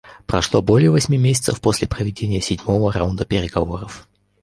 [0.25, 4.07] Прошло более восьми месяцев после проведения седьмого раунда переговоров.